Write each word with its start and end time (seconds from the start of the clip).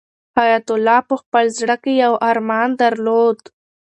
حیات 0.37 0.67
الله 0.75 0.99
په 1.09 1.15
خپل 1.21 1.45
زړه 1.59 1.75
کې 1.83 1.91
یو 2.03 2.13
ارمان 2.29 2.69
درلود. 2.81 3.39